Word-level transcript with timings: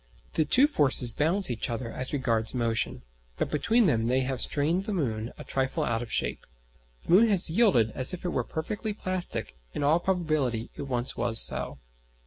The 0.33 0.45
two 0.45 0.65
forces 0.65 1.13
balance 1.13 1.51
each 1.51 1.69
other 1.69 1.91
as 1.91 2.11
regards 2.11 2.55
motion, 2.55 3.03
but 3.37 3.51
between 3.51 3.85
them 3.85 4.05
they 4.05 4.21
have 4.21 4.41
strained 4.41 4.85
the 4.85 4.95
moon 4.95 5.31
a 5.37 5.43
trifle 5.43 5.83
out 5.83 6.01
of 6.01 6.11
shape. 6.11 6.47
The 7.03 7.11
moon 7.11 7.27
has 7.27 7.51
yielded 7.51 7.91
as 7.91 8.11
if 8.11 8.25
it 8.25 8.29
were 8.29 8.43
perfectly 8.43 8.93
plastic; 8.93 9.55
in 9.75 9.83
all 9.83 9.99
probability 9.99 10.71
it 10.75 10.87
once 10.87 11.15
was 11.15 11.39
so. 11.39 11.77